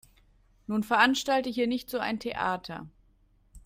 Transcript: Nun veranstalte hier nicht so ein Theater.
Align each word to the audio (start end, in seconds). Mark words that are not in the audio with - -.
Nun 0.65 0.81
veranstalte 0.81 1.51
hier 1.51 1.67
nicht 1.67 1.87
so 1.87 1.99
ein 1.99 2.19
Theater. 2.19 2.87